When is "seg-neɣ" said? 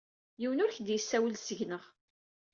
1.39-1.83